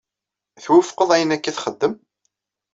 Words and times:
Twufqeḍ 0.63 1.09
ayen 1.11 1.35
akka 1.35 1.51
txeddem? 1.57 1.93